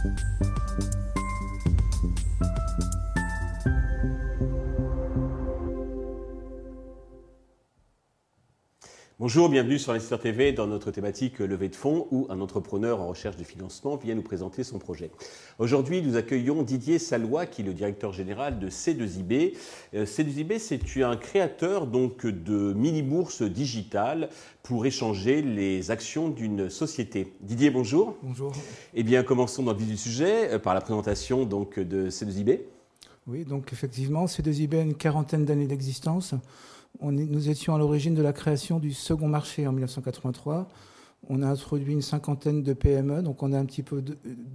Thank 0.00 0.20
you. 0.40 0.57
Bonjour, 9.28 9.50
bienvenue 9.50 9.78
sur 9.78 9.92
l'Investisseur 9.92 10.20
TV 10.20 10.52
dans 10.52 10.66
notre 10.66 10.90
thématique 10.90 11.40
levée 11.40 11.68
de 11.68 11.76
fonds 11.76 12.08
où 12.10 12.26
un 12.30 12.40
entrepreneur 12.40 13.02
en 13.02 13.08
recherche 13.08 13.36
de 13.36 13.44
financement 13.44 13.96
vient 13.96 14.14
nous 14.14 14.22
présenter 14.22 14.64
son 14.64 14.78
projet. 14.78 15.10
Aujourd'hui, 15.58 16.00
nous 16.00 16.16
accueillons 16.16 16.62
Didier 16.62 16.98
Salois 16.98 17.44
qui 17.44 17.60
est 17.60 17.64
le 17.66 17.74
directeur 17.74 18.14
général 18.14 18.58
de 18.58 18.70
C2IB. 18.70 19.54
Euh, 19.92 20.06
C2IB, 20.06 20.58
c'est 20.58 20.80
un 21.02 21.18
créateur 21.18 21.86
donc 21.86 22.24
de 22.24 22.72
mini-bourses 22.72 23.42
digitales 23.42 24.30
pour 24.62 24.86
échanger 24.86 25.42
les 25.42 25.90
actions 25.90 26.30
d'une 26.30 26.70
société. 26.70 27.34
Didier, 27.42 27.68
bonjour. 27.68 28.16
Bonjour. 28.22 28.52
Eh 28.94 29.02
bien, 29.02 29.22
commençons 29.24 29.62
dans 29.62 29.72
le 29.74 29.78
vif 29.78 29.88
du 29.88 29.98
sujet 29.98 30.54
euh, 30.54 30.58
par 30.58 30.72
la 30.72 30.80
présentation 30.80 31.44
donc 31.44 31.78
de 31.78 32.08
C2IB. 32.08 32.60
Oui, 33.26 33.44
donc 33.44 33.74
effectivement, 33.74 34.24
C2IB 34.24 34.78
a 34.78 34.80
une 34.80 34.94
quarantaine 34.94 35.44
d'années 35.44 35.66
d'existence 35.66 36.34
nous 37.00 37.48
étions 37.48 37.74
à 37.74 37.78
l'origine 37.78 38.14
de 38.14 38.22
la 38.22 38.32
création 38.32 38.78
du 38.78 38.92
second 38.92 39.28
marché 39.28 39.66
en 39.66 39.72
1983. 39.72 40.68
On 41.28 41.42
a 41.42 41.48
introduit 41.48 41.92
une 41.92 42.02
cinquantaine 42.02 42.62
de 42.62 42.72
PME, 42.72 43.22
donc 43.22 43.42
on 43.42 43.52
a 43.52 43.58
un 43.58 43.64
petit 43.64 43.82
peu 43.82 44.02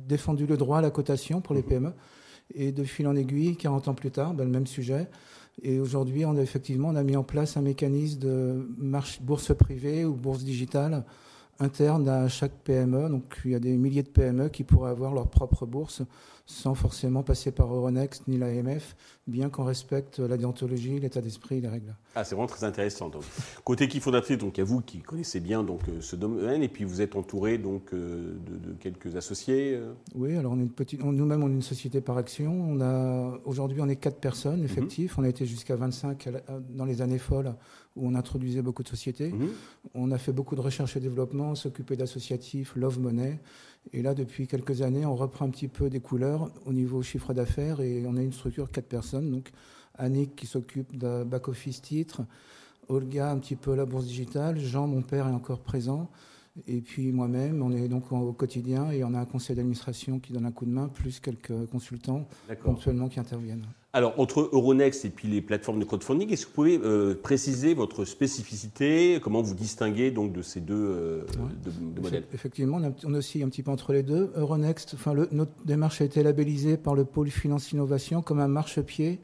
défendu 0.07 0.45
le 0.45 0.57
droit 0.57 0.79
à 0.79 0.81
la 0.81 0.91
cotation 0.91 1.41
pour 1.41 1.55
les 1.55 1.61
mmh. 1.61 1.65
PME. 1.65 1.93
Et 2.55 2.71
de 2.71 2.83
fil 2.83 3.07
en 3.07 3.15
aiguille, 3.15 3.55
40 3.55 3.88
ans 3.88 3.93
plus 3.93 4.11
tard, 4.11 4.33
ben, 4.33 4.43
le 4.43 4.51
même 4.51 4.67
sujet. 4.67 5.07
Et 5.61 5.79
aujourd'hui, 5.79 6.25
on 6.25 6.35
a 6.35 6.41
effectivement 6.41 6.89
on 6.89 6.95
a 6.95 7.03
mis 7.03 7.15
en 7.15 7.23
place 7.23 7.57
un 7.57 7.61
mécanisme 7.61 8.19
de 8.19 8.67
marche, 8.77 9.21
bourse 9.21 9.55
privée 9.55 10.03
ou 10.03 10.13
bourse 10.13 10.43
digitale 10.43 11.05
interne 11.59 12.07
à 12.09 12.27
chaque 12.27 12.53
PME. 12.63 13.09
Donc 13.09 13.39
il 13.45 13.52
y 13.52 13.55
a 13.55 13.59
des 13.59 13.77
milliers 13.77 14.03
de 14.03 14.09
PME 14.09 14.49
qui 14.49 14.63
pourraient 14.63 14.91
avoir 14.91 15.13
leur 15.13 15.27
propre 15.27 15.65
bourse 15.65 16.02
sans 16.45 16.75
forcément 16.75 17.23
passer 17.23 17.52
par 17.52 17.73
Euronext 17.73 18.27
ni 18.27 18.38
l'AMF, 18.38 18.95
bien 19.27 19.49
qu'on 19.49 19.63
respecte 19.63 20.19
la 20.19 20.36
déontologie, 20.36 20.99
l'état 20.99 21.22
d'esprit 21.22 21.61
les 21.61 21.69
règles. 21.69 21.95
Ah, 22.16 22.25
c'est 22.25 22.36
vraiment 22.36 22.47
très 22.47 22.66
intéressant. 22.66 23.08
Donc, 23.09 23.23
côté 23.63 23.88
qui 23.88 24.02
fondatrice, 24.02 24.38
donc 24.38 24.58
il 24.58 24.61
y 24.61 24.61
a 24.61 24.66
vous 24.66 24.81
qui 24.81 24.99
connaissez 24.99 25.39
bien 25.39 25.64
donc 25.64 25.81
euh, 25.88 26.02
ce 26.02 26.17
domaine, 26.17 26.61
et 26.61 26.67
puis 26.67 26.83
vous 26.83 27.02
êtes 27.02 27.16
entouré 27.16 27.58
donc 27.58 27.94
euh, 27.94 28.33
de, 28.45 28.73
quelques 28.73 29.16
associés. 29.16 29.75
Euh 29.75 29.94
oui, 30.16 30.36
alors 30.36 30.52
on 30.53 30.59
est 30.59 30.64
une 30.64 30.69
petite, 30.69 31.02
nous-mêmes 31.02 31.44
on 31.44 31.49
est 31.49 31.53
une 31.53 31.61
société 31.61 32.02
par 32.02 32.17
action. 32.17 32.52
On 32.52 32.81
a 32.81 33.39
aujourd'hui 33.45 33.81
on 33.81 33.88
est 33.88 33.95
quatre 33.95 34.19
personnes 34.19 34.59
mhm. 34.59 34.66
effectifs. 34.66 35.17
On 35.17 35.23
a 35.23 35.30
été 35.30 35.45
jusqu'à 35.45 35.77
25 35.77 36.27
dans 36.69 36.86
les 36.86 37.02
années 37.02 37.19
folles 37.19 37.55
où 37.95 38.08
on 38.08 38.16
introduisait 38.16 38.61
beaucoup 38.61 38.83
de 38.83 38.89
sociétés. 38.89 39.30
Mhm. 39.30 39.49
On 39.94 40.11
a 40.11 40.17
fait 40.17 40.33
beaucoup 40.33 40.55
de 40.55 40.61
recherche 40.61 40.97
et 40.97 40.99
développement, 40.99 41.55
s'occuper 41.55 41.95
d'associatifs, 41.95 42.75
Love 42.75 42.99
Money. 42.99 43.39
Et 43.92 44.02
là, 44.02 44.14
depuis 44.14 44.48
quelques 44.48 44.81
années, 44.81 45.06
on 45.06 45.16
reprend 45.16 45.45
un 45.45 45.50
petit 45.50 45.67
peu 45.67 45.89
des 45.89 46.00
couleurs 46.00 46.50
au 46.66 46.73
niveau 46.73 47.03
chiffre 47.03 47.34
d'affaires 47.34 47.81
et 47.81 48.06
on 48.08 48.16
a 48.16 48.22
une 48.22 48.31
structure 48.31 48.72
quatre 48.72 48.88
personnes. 48.88 49.30
Donc, 49.30 49.52
Annick 49.98 50.36
qui 50.36 50.48
s'occupe 50.48 50.98
de 50.98 51.23
back-office 51.23 51.81
titre, 51.81 52.22
Olga 52.89 53.30
un 53.31 53.38
petit 53.38 53.56
peu 53.56 53.76
la 53.76 53.86
bourse 53.86 54.06
digitale, 54.06 54.59
Jean, 54.59 54.88
mon 54.88 55.02
père, 55.02 55.28
est 55.28 55.34
encore 55.34 55.59
présent. 55.59 56.09
Et 56.67 56.81
puis 56.81 57.11
moi-même, 57.11 57.63
on 57.63 57.71
est 57.71 57.87
donc 57.87 58.11
au 58.11 58.31
quotidien 58.31 58.91
et 58.91 59.03
on 59.03 59.13
a 59.15 59.19
un 59.19 59.25
conseil 59.25 59.55
d'administration 59.55 60.19
qui 60.19 60.33
donne 60.33 60.45
un 60.45 60.51
coup 60.51 60.65
de 60.65 60.71
main, 60.71 60.87
plus 60.87 61.19
quelques 61.19 61.65
consultants 61.71 62.27
ponctuellement 62.63 63.09
qui 63.09 63.19
interviennent. 63.19 63.65
Alors, 63.95 64.19
entre 64.19 64.49
Euronext 64.51 65.05
et 65.05 65.09
puis 65.09 65.27
les 65.27 65.41
plateformes 65.41 65.79
de 65.79 65.85
crowdfunding, 65.85 66.31
est-ce 66.31 66.45
que 66.45 66.49
vous 66.49 66.55
pouvez 66.55 66.79
euh, 66.79 67.13
préciser 67.13 67.75
votre 67.75 68.05
spécificité? 68.05 69.19
Comment 69.21 69.43
vous 69.43 69.53
distinguez 69.53 70.09
donc 70.09 70.33
de 70.33 70.41
ces 70.41 70.61
deux, 70.61 70.73
euh, 70.73 71.25
modèles? 72.01 72.25
Effectivement, 72.33 72.81
on, 73.03 73.13
oscille 73.13 73.43
un 73.43 73.49
petit 73.49 73.61
peu 73.61 73.69
entre 73.69 73.93
les 73.93 74.01
deux. 74.01 74.31
Euronext, 74.35 74.95
enfin, 74.95 75.13
notre 75.31 75.51
démarche 75.65 76.01
a 76.01 76.05
été 76.05 76.23
labellisée 76.23 76.77
par 76.77 76.95
le 76.95 77.05
pôle 77.05 77.29
finance 77.29 77.71
innovation 77.71 78.23
comme 78.23 78.39
un 78.39 78.47
marchepied 78.47 79.19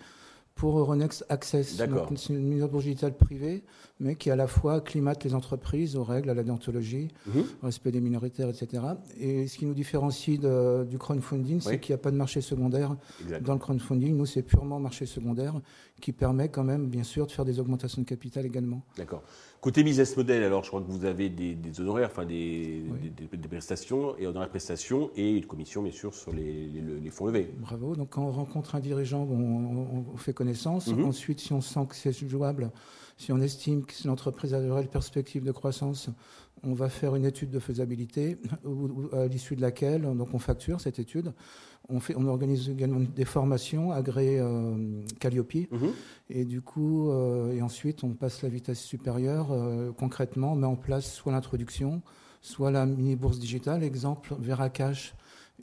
pour 0.59 0.77
Euronext 0.77 1.25
Access. 1.29 1.77
C'est 1.77 2.33
une 2.33 2.43
mise 2.43 2.63
en 2.63 2.67
digitale 2.67 3.15
privée, 3.15 3.63
mais 4.01 4.15
qui 4.15 4.29
à 4.29 4.35
la 4.35 4.45
fois 4.45 4.73
acclimate 4.73 5.23
les 5.23 5.33
entreprises 5.33 5.95
aux 5.95 6.03
règles, 6.03 6.29
à 6.29 6.33
la 6.33 6.43
déontologie, 6.43 7.07
mhm. 7.27 7.43
au 7.63 7.65
respect 7.65 7.91
des 7.91 8.01
minoritaires, 8.01 8.49
etc. 8.49 8.83
Et 9.17 9.47
ce 9.47 9.57
qui 9.57 9.65
nous 9.65 9.73
différencie 9.73 10.37
du 10.37 10.97
crowdfunding, 10.97 11.61
c'est 11.61 11.79
qu'il 11.79 11.93
n'y 11.93 11.99
a 11.99 12.03
pas 12.03 12.11
de 12.11 12.17
marché 12.17 12.41
secondaire 12.41 12.97
dans 13.41 13.53
le 13.53 13.59
crowdfunding. 13.59 14.17
Nous, 14.17 14.25
c'est 14.25 14.43
purement 14.43 14.81
marché 14.81 15.05
secondaire 15.05 15.53
qui 16.01 16.11
permet 16.11 16.49
quand 16.49 16.63
même, 16.65 16.87
bien 16.87 17.03
sûr, 17.03 17.25
de 17.25 17.31
faire 17.31 17.45
des 17.45 17.59
augmentations 17.59 18.01
de 18.01 18.07
capital 18.07 18.45
également. 18.45 18.81
D'accord. 18.97 19.23
Côté 19.61 19.83
business 19.83 20.15
model, 20.15 20.43
alors 20.43 20.63
je 20.63 20.69
crois 20.69 20.79
que 20.81 20.89
vous 20.89 21.03
avez 21.03 21.29
des, 21.29 21.57
honoraires, 21.81 22.07
enfin 22.09 22.25
des, 22.25 22.81
prestations 23.49 24.17
et 24.17 24.25
honoraires 24.25 24.49
prestations 24.49 25.11
et 25.17 25.35
une 25.35 25.45
commission 25.45 25.83
bien 25.83 25.91
sûr 25.91 26.15
sur 26.15 26.31
les, 26.31 27.09
fonds 27.11 27.25
levés. 27.25 27.51
Bravo. 27.59 27.93
Donc 27.95 28.11
quand 28.11 28.23
on 28.23 28.31
rencontre 28.31 28.75
un 28.75 28.79
dirigeant, 28.79 29.23
on, 29.23 30.15
fait 30.15 30.33
Mhm. 30.87 31.05
Ensuite, 31.05 31.39
si 31.39 31.53
on 31.53 31.61
sent 31.61 31.85
que 31.89 31.95
c'est 31.95 32.13
jouable, 32.27 32.71
si 33.17 33.31
on 33.31 33.39
estime 33.39 33.85
que 33.85 33.93
l'entreprise 34.05 34.53
a 34.53 34.61
de 34.61 34.69
réelles 34.69 34.87
perspectives 34.87 35.43
de 35.43 35.51
croissance, 35.51 36.09
on 36.63 36.73
va 36.73 36.89
faire 36.89 37.15
une 37.15 37.25
étude 37.25 37.49
de 37.49 37.59
faisabilité 37.59 38.37
à 39.13 39.27
l'issue 39.27 39.55
de 39.55 39.61
laquelle 39.61 40.01
donc 40.01 40.33
on 40.33 40.39
facture 40.39 40.81
cette 40.81 40.99
étude. 40.99 41.33
On, 41.91 41.99
fait, 41.99 42.15
on 42.15 42.27
organise 42.27 42.69
également 42.69 42.99
des 42.99 43.25
formations 43.25 43.91
agréées 43.91 44.39
euh, 44.39 45.01
Calliope. 45.19 45.71
Mhm. 45.71 45.91
Et 46.29 46.45
du 46.45 46.61
coup, 46.61 47.09
euh, 47.09 47.53
et 47.53 47.61
ensuite, 47.61 48.03
on 48.03 48.09
passe 48.09 48.43
la 48.43 48.49
vitesse 48.49 48.81
supérieure. 48.81 49.51
Euh, 49.51 49.91
concrètement, 49.91 50.53
on 50.53 50.55
met 50.55 50.67
en 50.67 50.75
place 50.75 51.11
soit 51.11 51.31
l'introduction, 51.31 52.01
soit 52.41 52.69
la 52.69 52.85
mini-bourse 52.85 53.39
digitale. 53.39 53.83
Exemple, 53.83 54.35
Veracash, 54.39 55.15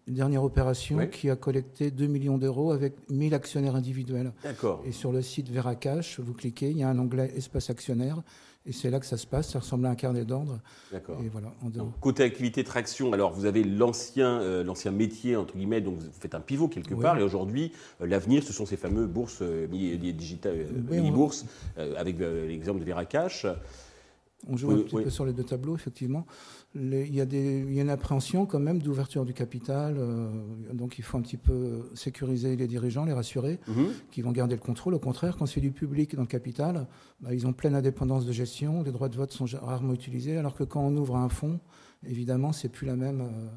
dernière 0.07 0.45
opération 0.45 1.07
qui 1.07 1.31
a 1.31 1.37
collecté 1.37 1.91
2 1.91 2.07
millions 2.07 2.39
d'euros 2.39 2.73
avec 2.73 2.95
1000 3.11 3.35
actionnaires 3.35 3.77
individuels. 3.77 4.33
D'accord. 4.43 4.83
Et 4.87 4.93
sur 4.93 5.13
le 5.13 5.23
site 5.23 5.51
Veracash, 5.51 6.21
vous 6.21 6.35
cliquez, 6.35 6.71
il 6.71 6.79
y 6.79 6.83
a 6.83 6.89
un 6.89 6.99
onglet 6.99 7.33
espace 7.37 7.71
actionnaire. 7.71 8.23
Et 8.69 8.73
c'est 8.73 8.91
là 8.91 8.99
que 8.99 9.07
ça 9.07 9.17
se 9.17 9.27
passe, 9.29 9.51
ça 9.51 9.61
ressemble 9.61 9.87
à 9.87 9.91
un 9.91 9.95
carnet 9.95 10.25
d'ordre. 10.25 10.59
D'accord. 10.91 11.21
Et 11.25 11.29
voilà, 11.29 11.53
côté 12.01 12.25
activité 12.25 12.65
traction, 12.65 13.13
alors 13.13 13.31
vous 13.31 13.45
avez 13.45 13.63
l'ancien, 13.63 14.41
euh, 14.41 14.65
l'ancien 14.65 14.91
métier, 14.91 15.37
entre 15.37 15.57
guillemets, 15.57 15.81
donc 15.81 15.99
vous 15.99 16.09
faites 16.19 16.35
un 16.35 16.41
pivot 16.41 16.67
quelque 16.67 16.95
part, 16.95 17.17
et 17.17 17.23
aujourd'hui, 17.23 17.73
euh, 18.01 18.07
l'avenir, 18.07 18.43
ce 18.43 18.53
sont 18.53 18.67
ces 18.67 18.77
fameux 18.77 19.07
bourses 19.07 19.39
euh, 19.41 19.69
digitales, 19.69 20.67
mini-bourses, 20.91 21.47
avec 21.97 22.19
l'exemple 22.19 22.81
de 22.81 22.85
Veracash. 22.85 23.47
On 24.49 24.57
joue 24.57 24.71
un 24.71 24.79
petit 24.79 24.97
peu 24.97 25.11
sur 25.11 25.25
les 25.25 25.33
deux 25.33 25.45
tableaux, 25.45 25.75
effectivement. 25.75 26.27
il, 26.75 27.15
y 27.15 27.21
a 27.21 27.27
des, 27.27 27.65
il, 27.67 27.75
y 27.75 27.79
a 27.79 27.83
une 27.83 27.91
appréhension 27.91 28.47
quand 28.47 28.61
même 28.61 28.81
d'ouverture 28.81 29.25
du 29.25 29.33
capital, 29.33 29.97
euh, 29.99 30.29
donc 30.73 30.99
il 30.99 31.03
faut 31.03 31.19
un 31.19 31.23
petit 31.23 31.37
peu 31.37 31.91
sécuriser 31.95 32.57
les 32.57 32.67
dirigeants, 32.67 33.05
les 33.05 33.13
rassurer, 33.13 33.59
mhm. 33.67 33.89
qui 34.11 34.23
vont 34.23 34.33
garder 34.33 34.55
le 34.55 34.61
contrôle. 34.61 34.95
Au 34.95 34.99
contraire, 34.99 35.37
quand 35.37 35.47
c'est 35.47 35.61
du 35.61 35.73
public 35.73 36.15
dans 36.15 36.23
le 36.23 36.29
capital, 36.29 36.87
bah, 37.21 37.35
ils 37.35 37.47
ont 37.47 37.53
pleine 37.53 37.75
indépendance 37.75 38.25
de 38.25 38.33
gestion, 38.33 38.83
les 38.83 38.93
droits 38.93 39.09
de 39.09 39.17
vote 39.17 39.33
sont 39.33 39.47
rarement 39.61 39.95
utilisés, 39.95 40.37
alors 40.37 40.55
que 40.55 40.65
quand 40.65 40.83
on 40.83 40.97
ouvre 40.97 41.17
un 41.17 41.29
fonds, 41.29 41.59
évidemment, 42.07 42.53
c'est 42.53 42.69
plus 42.69 42.87
la 42.87 42.97
même 42.97 43.21
euh, 43.23 43.49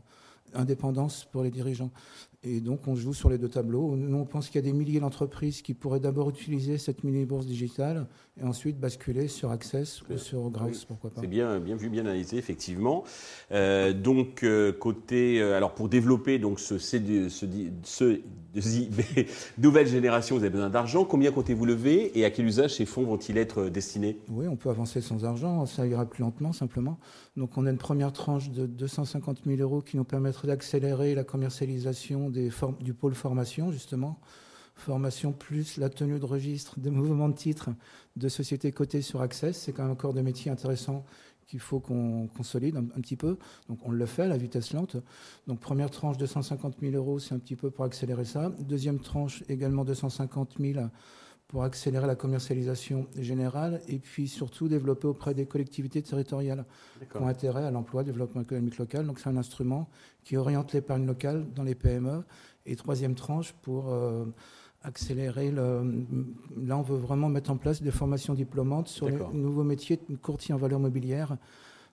indépendance 0.53 1.25
pour 1.31 1.43
les 1.43 1.51
dirigeants. 1.51 1.91
Et 2.41 2.61
donc, 2.61 2.87
on 2.87 2.95
joue 2.95 3.13
sur 3.13 3.29
les 3.29 3.37
deux 3.37 3.49
tableaux. 3.49 3.97
Nous, 3.97 4.17
on 4.17 4.23
pense 4.23 4.47
qu'il 4.47 4.55
y 4.55 4.59
a 4.59 4.71
des 4.71 4.71
milliers 4.71 5.01
d'entreprises 5.01 5.61
qui 5.61 5.73
pourraient 5.73 5.99
d'abord 5.99 6.29
utiliser 6.29 6.77
cette 6.77 7.03
mini-bourse 7.03 7.45
digitale 7.45 8.07
et 8.39 8.45
ensuite 8.45 8.79
basculer 8.79 9.27
sur 9.27 9.51
Access 9.51 10.01
ou 10.09 10.17
sur 10.17 10.49
Graus, 10.49 10.85
pourquoi 10.85 11.09
pas. 11.09 11.19
C'est 11.19 11.27
bien, 11.27 11.59
bien 11.59 11.75
vu, 11.75 11.89
bien 11.89 12.05
analysé, 12.05 12.37
effectivement. 12.37 13.03
Euh, 13.51 13.91
donc, 13.91 14.43
euh, 14.43 14.71
côté. 14.71 15.41
Euh, 15.41 15.57
alors, 15.57 15.73
pour 15.73 15.89
développer 15.89 16.39
donc, 16.39 16.61
ce, 16.61 16.77
ce, 16.77 17.27
ce, 17.83 18.21
nouvelle 19.57 19.87
génération, 19.87 20.35
vous 20.35 20.43
avez 20.43 20.51
besoin 20.51 20.69
d'argent. 20.69 21.05
Combien 21.05 21.31
comptez-vous 21.31 21.65
lever 21.65 22.17
et 22.17 22.25
à 22.25 22.31
quel 22.31 22.45
usage 22.45 22.75
ces 22.75 22.85
fonds 22.85 23.03
vont-ils 23.03 23.37
être 23.37 23.65
destinés? 23.65 24.17
Oui, 24.29 24.47
on 24.47 24.55
peut 24.55 24.69
avancer 24.69 25.01
sans 25.01 25.25
argent. 25.25 25.65
Ça 25.65 25.85
ira 25.85 26.05
plus 26.05 26.21
lentement, 26.21 26.53
simplement. 26.53 26.99
Donc, 27.37 27.57
on 27.57 27.65
a 27.65 27.69
une 27.69 27.77
première 27.77 28.13
tranche 28.13 28.49
de 28.49 28.65
250 28.65 29.41
000 29.45 29.61
euros 29.61 29.81
qui 29.81 29.97
nous 29.97 30.03
permettrait 30.03 30.47
d'accélérer 30.47 31.15
la 31.15 31.23
commercialisation 31.23 32.29
du 32.29 32.93
pôle 32.93 33.15
formation, 33.15 33.71
justement. 33.71 34.19
Formation 34.79 35.33
plus 35.33 35.77
la 35.77 35.89
tenue 35.89 36.19
de 36.19 36.25
registre 36.25 36.79
des 36.79 36.89
mouvements 36.89 37.29
de 37.29 37.35
titres 37.35 37.69
de 38.15 38.29
sociétés 38.29 38.71
cotées 38.71 39.01
sur 39.01 39.21
Access. 39.21 39.57
C'est 39.57 39.73
quand 39.73 39.83
même 39.83 39.91
encore 39.91 40.13
des 40.13 40.23
métiers 40.23 40.49
intéressants 40.49 41.05
qu'il 41.49 41.59
faut 41.59 41.79
qu'on 41.79 42.27
consolide 42.27 42.77
un, 42.77 43.01
petit 43.01 43.15
peu. 43.15 43.37
Donc 43.67 43.79
on 43.83 43.91
le 43.91 44.05
fait 44.05 44.23
à 44.23 44.27
la 44.27 44.37
vitesse 44.37 44.71
lente. 44.71 44.97
Donc 45.47 45.59
première 45.59 45.89
tranche 45.89 46.17
250 46.17 46.77
000 46.79 46.93
euros, 46.95 47.19
c'est 47.19 47.33
un 47.33 47.39
petit 47.39 47.55
peu 47.55 47.71
pour 47.71 47.85
accélérer 47.85 48.25
ça. 48.25 48.53
Deuxième 48.59 48.99
tranche 48.99 49.43
également 49.49 49.83
250 49.83 50.55
000 50.59 50.79
pour 51.47 51.63
accélérer 51.63 52.05
la 52.05 52.15
commercialisation 52.15 53.07
générale 53.17 53.81
et 53.87 53.97
puis 53.97 54.27
surtout 54.27 54.67
développer 54.67 55.07
auprès 55.07 55.33
des 55.33 55.47
collectivités 55.47 56.03
territoriales 56.03 56.63
qui 57.11 57.17
ont 57.17 57.27
intérêt 57.27 57.65
à 57.65 57.71
l'emploi, 57.71 58.03
développement 58.03 58.41
économique 58.41 58.77
local. 58.77 59.07
Donc 59.07 59.19
c'est 59.19 59.29
un 59.29 59.37
instrument 59.37 59.89
qui 60.23 60.37
oriente 60.37 60.73
l'épargne 60.73 61.07
locale 61.07 61.47
dans 61.55 61.63
les 61.63 61.75
PME. 61.75 62.23
Et 62.67 62.75
troisième 62.75 63.15
tranche 63.15 63.53
pour 63.63 63.89
euh, 63.89 64.25
accélérer 64.83 65.51
le... 65.51 66.05
Là, 66.57 66.77
on 66.77 66.81
veut 66.81 66.97
vraiment 66.97 67.29
mettre 67.29 67.51
en 67.51 67.57
place 67.57 67.81
des 67.81 67.91
formations 67.91 68.33
diplômantes 68.33 68.87
sur 68.87 69.09
les 69.09 69.17
nouveaux 69.33 69.63
métiers 69.63 69.99
de 70.09 70.15
courtier 70.15 70.53
en 70.53 70.57
valeur 70.57 70.79
mobilière 70.79 71.37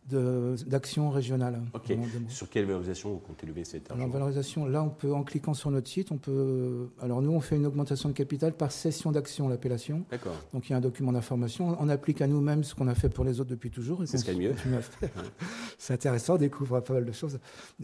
d'actions 0.08 1.11
régionales. 1.11 1.61
Ok. 1.75 1.93
Sur 2.29 2.49
quelle 2.49 2.64
valorisation 2.64 3.11
vous 3.11 3.19
comptez 3.19 3.47
lever 3.47 3.64
cette 3.64 3.91
argent 3.91 4.03
Alors, 4.03 4.12
valorisation, 4.12 4.67
là, 4.67 4.82
on 4.82 4.91
peut, 4.91 5.12
en 5.12 5.25
cliquant 5.25 5.55
sur 5.55 5.70
notre 5.70 5.88
site, 5.88 6.12
on 6.12 6.19
peut. 6.19 6.88
Alors, 7.00 7.23
nous, 7.23 7.32
on 7.32 7.41
fait 7.41 7.56
une 7.56 7.67
augmentation 7.67 8.08
de 8.08 8.14
capital 8.14 8.53
par 8.53 8.73
cession 8.73 9.12
d'actions, 9.12 9.49
l'appellation. 9.49 10.05
D'accord. 10.11 10.37
Donc, 10.53 10.69
il 10.69 10.73
y 10.73 10.75
a 10.75 10.79
un 10.79 10.81
document 10.81 11.12
d'information. 11.12 11.76
On 11.81 11.88
applique 11.88 12.20
à 12.20 12.26
nous-mêmes 12.26 12.64
ce 12.64 12.75
qu'on 12.75 12.88
a 12.88 12.94
fait 12.94 13.08
pour 13.08 13.25
les 13.25 13.41
autres 13.41 13.50
depuis 13.50 13.70
toujours. 13.70 14.03
C'est 14.06 14.19
ce 14.19 14.25
qu'il 14.25 14.43
y 14.43 14.47
a 14.47 14.50
mieux. 14.50 14.55
C'est 15.79 15.94
intéressant, 15.94 16.35
on 16.35 16.38
découvre 16.38 16.81
pas 16.81 16.94
mal 16.94 17.05
de 17.05 17.12
choses. 17.12 17.38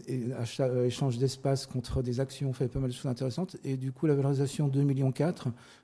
Et 0.07 0.31
achat, 0.33 0.65
euh, 0.65 0.85
échange 0.85 1.17
d'espace 1.17 1.65
contre 1.65 2.01
des 2.01 2.19
actions, 2.19 2.49
on 2.49 2.53
fait 2.53 2.67
pas 2.67 2.79
mal 2.79 2.89
de 2.89 2.95
choses 2.95 3.11
intéressantes. 3.11 3.57
Et 3.63 3.77
du 3.77 3.91
coup, 3.91 4.05
la 4.07 4.15
valorisation 4.15 4.67
2,4 4.67 4.83
millions, 4.83 5.13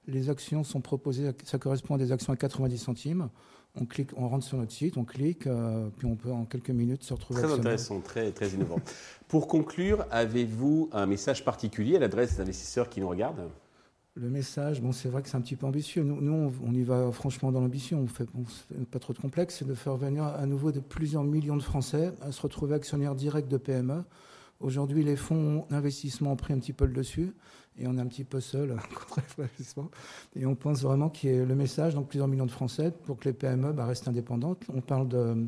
les 0.07 0.30
actions 0.30 0.63
sont 0.63 0.81
proposées, 0.81 1.31
ça 1.44 1.57
correspond 1.57 1.95
à 1.95 1.97
des 1.97 2.12
actions 2.12 2.33
à 2.33 2.38
90 2.38 2.77
centimes 2.77 3.30
on 3.81 3.85
clique, 3.85 4.09
on 4.17 4.27
rentre 4.27 4.45
sur 4.45 4.57
notre 4.57 4.71
site, 4.71 4.97
on 4.97 5.05
clique, 5.05 5.47
euh, 5.47 5.89
puis 5.97 6.07
on 6.07 6.15
peut 6.15 6.31
en 6.31 6.45
quelques 6.45 6.69
minutes 6.69 7.03
se 7.03 7.13
retrouver. 7.13 7.41
Très 7.41 7.51
intéressant, 7.51 7.99
très, 8.01 8.31
très 8.31 8.49
innovant. 8.49 8.79
Pour 9.27 9.47
conclure, 9.47 10.05
avez-vous 10.11 10.89
un 10.91 11.05
message 11.05 11.45
particulier 11.45 11.95
à 11.95 11.99
l'adresse 11.99 12.35
des 12.35 12.41
investisseurs 12.41 12.89
qui 12.89 13.01
nous 13.01 13.09
regardent? 13.09 13.49
Le 14.15 14.29
message, 14.29 14.81
bon, 14.81 14.91
c'est 14.91 15.07
vrai 15.07 15.21
que 15.21 15.29
c'est 15.29 15.37
un 15.37 15.41
petit 15.41 15.55
peu 15.55 15.65
ambitieux. 15.65 16.03
Nous, 16.03 16.51
on, 16.65 16.73
y 16.73 16.83
va 16.83 17.11
franchement 17.11 17.51
dans 17.51 17.61
l'ambition. 17.61 17.99
On 17.99 18.07
fait, 18.07 18.27
pas 18.91 18.99
trop 18.99 19.13
de 19.13 19.19
complexe. 19.19 19.57
C'est 19.59 19.67
de 19.67 19.75
faire 19.75 19.95
venir 19.95 20.23
à 20.25 20.45
nouveau 20.45 20.71
de 20.71 20.79
plusieurs 20.79 21.23
millions 21.23 21.55
de 21.55 21.63
Français 21.63 22.11
à 22.21 22.31
se 22.31 22.41
retrouver 22.41 22.75
actionnaires 22.75 23.15
directs 23.15 23.47
de 23.47 23.57
PME. 23.57 24.03
Aujourd'hui, 24.59 25.03
les 25.03 25.15
fonds 25.15 25.65
d'investissement 25.69 26.33
ont 26.33 26.35
pris 26.35 26.53
un 26.53 26.59
petit 26.59 26.73
peu 26.73 26.85
le 26.85 26.94
dessus 26.94 27.33
et 27.77 27.88
on 27.88 27.97
est 27.97 28.01
un 28.01 28.07
petit 28.07 28.25
peu 28.25 28.41
seul 28.41 28.75
contre 29.15 29.23
l'investissement. 29.38 29.89
Et 30.35 30.45
on 30.45 30.56
pense 30.56 30.81
vraiment 30.81 31.09
qu'il 31.09 31.29
y 31.29 31.33
ait 31.33 31.45
le 31.45 31.56
message, 31.56 31.95
donc 31.95 32.09
plusieurs 32.09 32.27
millions 32.27 32.45
de 32.45 32.51
Français, 32.51 32.91
pour 33.06 33.17
que 33.17 33.25
les 33.25 33.33
PME 33.33 33.71
bah, 33.71 33.85
restent 33.85 34.09
indépendantes. 34.09 34.63
On 34.73 34.81
parle 34.81 35.07
de, 35.07 35.47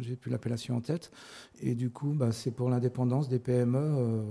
j'ai 0.00 0.16
plus 0.16 0.30
l'appellation 0.30 0.76
en 0.76 0.80
tête, 0.80 1.10
et 1.60 1.74
du 1.74 1.90
coup, 1.90 2.12
bah, 2.14 2.30
c'est 2.30 2.52
pour 2.52 2.70
l'indépendance 2.70 3.28
des 3.28 3.38
PME 3.38 3.78
euh, 3.78 4.22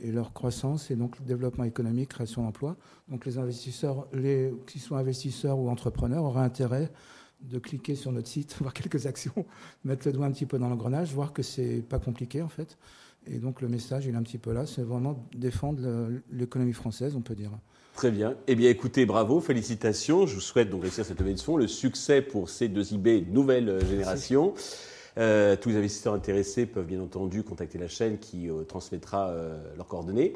et 0.00 0.12
leur 0.12 0.32
croissance 0.32 0.90
et 0.90 0.96
donc 0.96 1.18
le 1.18 1.24
développement 1.24 1.64
économique, 1.64 2.10
création 2.10 2.42
d'emplois. 2.42 2.76
Donc 3.08 3.26
les 3.26 3.38
investisseurs, 3.38 4.06
les, 4.12 4.52
qu'ils 4.66 4.80
soient 4.80 4.98
investisseurs 4.98 5.58
ou 5.58 5.68
entrepreneurs, 5.70 6.22
auraient 6.22 6.42
intérêt 6.42 6.92
de 7.40 7.58
cliquer 7.58 7.94
sur 7.94 8.12
notre 8.12 8.28
site, 8.28 8.56
voir 8.60 8.72
quelques 8.72 9.06
actions, 9.06 9.46
mettre 9.84 10.06
le 10.06 10.12
doigt 10.12 10.26
un 10.26 10.32
petit 10.32 10.46
peu 10.46 10.58
dans 10.58 10.68
l'engrenage, 10.68 11.12
voir 11.12 11.32
que 11.32 11.42
c'est 11.42 11.82
pas 11.88 11.98
compliqué 11.98 12.42
en 12.42 12.48
fait. 12.48 12.78
Et 13.26 13.38
donc 13.38 13.60
le 13.60 13.68
message, 13.68 14.06
il 14.06 14.14
est 14.14 14.16
un 14.16 14.22
petit 14.22 14.38
peu 14.38 14.52
là, 14.52 14.64
c'est 14.66 14.82
vraiment 14.82 15.26
défendre 15.34 16.08
l'économie 16.30 16.72
française, 16.72 17.14
on 17.14 17.20
peut 17.20 17.34
dire. 17.34 17.50
Très 17.94 18.10
bien. 18.12 18.36
Eh 18.46 18.54
bien, 18.54 18.70
écoutez, 18.70 19.06
bravo, 19.06 19.40
félicitations. 19.40 20.24
Je 20.24 20.36
vous 20.36 20.40
souhaite 20.40 20.70
donc 20.70 20.82
réussir 20.82 21.04
cette 21.04 21.18
levée 21.18 21.34
de 21.34 21.40
fonds, 21.40 21.56
le 21.56 21.66
succès 21.66 22.22
pour 22.22 22.46
C2IB 22.46 23.28
nouvelle 23.28 23.84
génération. 23.84 24.54
Euh, 25.18 25.56
tous 25.56 25.70
les 25.70 25.76
investisseurs 25.76 26.14
intéressés 26.14 26.64
peuvent 26.66 26.86
bien 26.86 27.00
entendu 27.00 27.42
contacter 27.42 27.76
la 27.76 27.88
chaîne 27.88 28.18
qui 28.18 28.48
euh, 28.48 28.62
transmettra 28.62 29.30
euh, 29.30 29.58
leurs 29.76 29.88
coordonnées. 29.88 30.32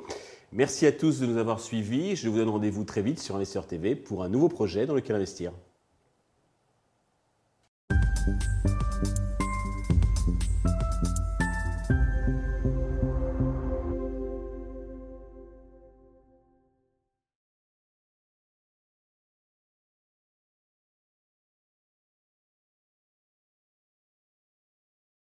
Merci 0.50 0.86
à 0.86 0.92
tous 0.92 1.20
de 1.20 1.26
nous 1.26 1.38
avoir 1.38 1.60
suivis. 1.60 2.16
Je 2.16 2.28
vous 2.28 2.38
donne 2.38 2.48
rendez-vous 2.48 2.84
très 2.84 3.00
vite 3.00 3.20
sur 3.20 3.36
Investisseur 3.36 3.66
TV 3.66 3.94
pour 3.94 4.24
un 4.24 4.28
nouveau 4.28 4.48
projet 4.48 4.84
dans 4.86 4.94
lequel 4.94 5.14
investir. 5.14 5.52
Thank 8.24 8.40
you. 8.64 8.81